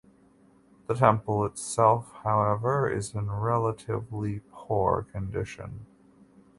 The 0.87 0.95
temple 0.95 1.45
itself 1.45 2.11
however 2.23 2.89
is 2.89 3.13
in 3.13 3.29
relatively 3.29 4.41
poor 4.51 5.03
condition. 5.03 5.85